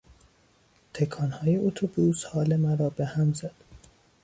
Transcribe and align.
تکانهای 0.93 1.57
اتوبوس 1.57 2.23
حال 2.25 2.55
مرا 2.57 2.89
به 2.89 3.05
هم 3.05 3.33
زد. 3.33 3.55